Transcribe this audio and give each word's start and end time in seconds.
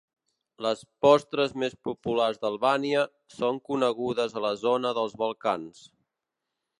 Les 0.65 0.79
postres 1.05 1.51
més 1.63 1.75
populars 1.89 2.41
d'Albània 2.45 3.03
són 3.35 3.61
conegudes 3.69 4.35
a 4.39 4.43
la 4.47 4.55
zona 4.67 4.95
dels 5.01 5.17
Balcans. 5.25 5.85